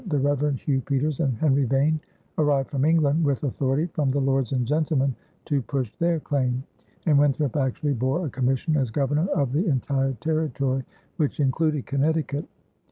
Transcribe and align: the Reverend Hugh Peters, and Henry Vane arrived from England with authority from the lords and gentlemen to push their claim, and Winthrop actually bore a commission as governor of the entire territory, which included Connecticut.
the 0.07 0.17
Reverend 0.17 0.57
Hugh 0.59 0.81
Peters, 0.81 1.19
and 1.19 1.37
Henry 1.37 1.65
Vane 1.65 1.99
arrived 2.39 2.71
from 2.71 2.85
England 2.85 3.23
with 3.23 3.43
authority 3.43 3.85
from 3.85 4.09
the 4.09 4.19
lords 4.19 4.51
and 4.51 4.65
gentlemen 4.65 5.13
to 5.45 5.61
push 5.61 5.91
their 5.99 6.19
claim, 6.19 6.63
and 7.05 7.19
Winthrop 7.19 7.55
actually 7.55 7.93
bore 7.93 8.25
a 8.25 8.29
commission 8.31 8.75
as 8.77 8.89
governor 8.89 9.27
of 9.27 9.53
the 9.53 9.67
entire 9.67 10.13
territory, 10.13 10.83
which 11.17 11.39
included 11.39 11.85
Connecticut. 11.85 12.45